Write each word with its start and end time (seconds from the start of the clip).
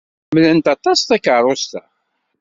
Ḥemmlent 0.27 0.71
aṭas 0.73 0.99
takeṛṛust-a. 1.01 1.81